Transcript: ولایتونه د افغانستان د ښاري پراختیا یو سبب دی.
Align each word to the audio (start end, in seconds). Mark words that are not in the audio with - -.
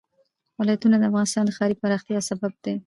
ولایتونه 0.59 0.95
د 0.97 1.03
افغانستان 1.09 1.43
د 1.45 1.51
ښاري 1.57 1.75
پراختیا 1.81 2.13
یو 2.17 2.23
سبب 2.31 2.51
دی. 2.63 2.73